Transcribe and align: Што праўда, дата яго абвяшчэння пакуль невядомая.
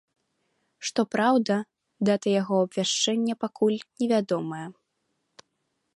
Што 0.89 1.01
праўда, 1.15 1.57
дата 2.09 2.27
яго 2.41 2.55
абвяшчэння 2.65 3.33
пакуль 3.45 3.77
невядомая. 3.99 4.67